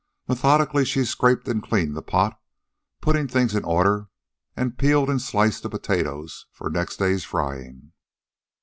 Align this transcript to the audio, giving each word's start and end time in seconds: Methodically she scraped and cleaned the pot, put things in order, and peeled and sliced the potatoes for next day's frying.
Methodically 0.27 0.83
she 0.83 1.05
scraped 1.05 1.47
and 1.47 1.61
cleaned 1.61 1.95
the 1.95 2.01
pot, 2.01 2.41
put 3.01 3.29
things 3.29 3.53
in 3.53 3.63
order, 3.63 4.07
and 4.57 4.75
peeled 4.75 5.11
and 5.11 5.21
sliced 5.21 5.61
the 5.61 5.69
potatoes 5.69 6.47
for 6.51 6.71
next 6.71 6.97
day's 6.97 7.23
frying. 7.23 7.91